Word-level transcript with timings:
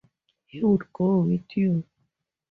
He 0.47 0.63
would 0.63 0.91
go 0.93 1.19
with 1.19 1.55
you. 1.55 1.83